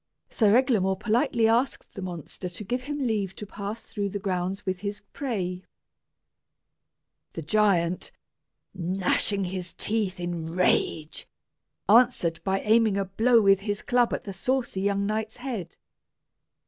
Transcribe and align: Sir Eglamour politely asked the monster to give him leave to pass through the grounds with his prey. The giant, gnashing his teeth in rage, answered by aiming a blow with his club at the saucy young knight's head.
Sir 0.31 0.57
Eglamour 0.57 0.95
politely 0.97 1.47
asked 1.47 1.93
the 1.93 2.01
monster 2.01 2.49
to 2.49 2.63
give 2.63 2.81
him 2.81 2.97
leave 2.97 3.35
to 3.35 3.45
pass 3.45 3.83
through 3.83 4.09
the 4.09 4.17
grounds 4.17 4.65
with 4.65 4.79
his 4.79 5.01
prey. 5.13 5.63
The 7.33 7.43
giant, 7.43 8.11
gnashing 8.73 9.43
his 9.45 9.73
teeth 9.73 10.19
in 10.19 10.47
rage, 10.47 11.27
answered 11.87 12.43
by 12.43 12.61
aiming 12.61 12.97
a 12.97 13.05
blow 13.05 13.43
with 13.43 13.59
his 13.59 13.83
club 13.83 14.11
at 14.11 14.23
the 14.23 14.33
saucy 14.33 14.81
young 14.81 15.05
knight's 15.05 15.37
head. 15.37 15.77